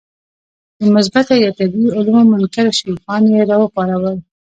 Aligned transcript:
د 0.79 0.81
مثبته 0.95 1.33
یا 1.43 1.51
طبیعي 1.59 1.89
علومو 1.97 2.29
منکر 2.31 2.65
شیخان 2.79 3.23
یې 3.33 3.41
راوپارول. 3.51 4.17